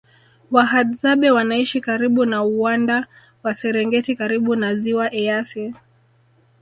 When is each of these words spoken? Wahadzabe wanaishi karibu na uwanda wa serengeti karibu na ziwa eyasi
Wahadzabe 0.51 1.31
wanaishi 1.31 1.81
karibu 1.81 2.25
na 2.25 2.43
uwanda 2.43 3.07
wa 3.43 3.53
serengeti 3.53 4.15
karibu 4.15 4.55
na 4.55 4.75
ziwa 4.75 5.13
eyasi 5.13 5.73